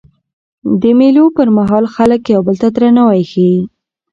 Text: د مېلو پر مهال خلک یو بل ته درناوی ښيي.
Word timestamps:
د 0.81 0.83
مېلو 0.99 1.25
پر 1.35 1.47
مهال 1.57 1.85
خلک 1.95 2.21
یو 2.33 2.41
بل 2.47 2.55
ته 2.61 2.67
درناوی 2.75 3.23
ښيي. 3.31 3.59